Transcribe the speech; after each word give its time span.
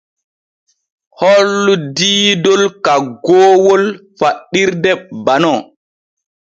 Hollu 1.19 1.73
diidol 1.97 2.63
kaggoowol 2.85 3.83
faɗɗirde 4.19 4.91
banon. 5.25 5.59